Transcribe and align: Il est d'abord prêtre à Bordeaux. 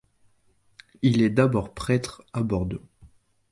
Il 1.03 1.21
est 1.21 1.29
d'abord 1.29 1.75
prêtre 1.75 2.23
à 2.33 2.41
Bordeaux. 2.41 2.81